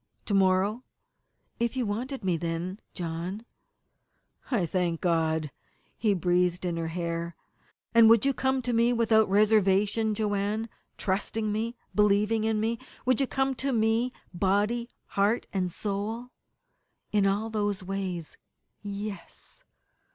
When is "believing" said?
11.93-12.45